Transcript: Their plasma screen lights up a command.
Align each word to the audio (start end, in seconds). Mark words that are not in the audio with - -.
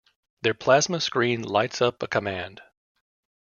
Their 0.41 0.55
plasma 0.55 0.99
screen 0.99 1.43
lights 1.43 1.79
up 1.79 2.01
a 2.01 2.07
command. 2.07 2.63